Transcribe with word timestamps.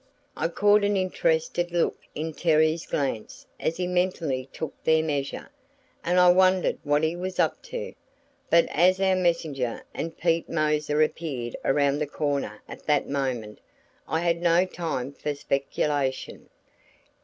I 0.35 0.47
caught 0.47 0.83
an 0.83 0.97
interested 0.97 1.71
look 1.71 1.95
in 2.15 2.33
Terry's 2.33 2.87
glance 2.87 3.45
as 3.59 3.77
he 3.77 3.85
mentally 3.85 4.49
took 4.51 4.73
their 4.83 5.03
measure, 5.03 5.51
and 6.03 6.19
I 6.19 6.29
wondered 6.31 6.79
what 6.83 7.03
he 7.03 7.15
was 7.15 7.37
up 7.39 7.61
to; 7.65 7.93
but 8.49 8.65
as 8.69 8.99
our 8.99 9.15
messenger 9.15 9.83
and 9.93 10.17
Pete 10.17 10.49
Moser 10.49 11.03
appeared 11.03 11.55
around 11.63 11.99
the 11.99 12.07
corner 12.07 12.63
at 12.67 12.87
the 12.87 13.01
moment, 13.01 13.59
I 14.07 14.21
had 14.21 14.41
no 14.41 14.65
time 14.65 15.11
for 15.13 15.35
speculation. 15.35 16.49